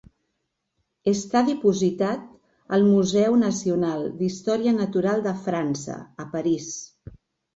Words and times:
Està 1.11 1.41
dipositat 1.49 2.23
al 2.77 2.85
Museu 2.87 3.37
Nacional 3.41 4.09
d'Història 4.23 4.75
Natural 4.79 5.21
de 5.27 5.35
França 5.43 5.99
a 6.25 6.29
París. 6.35 6.73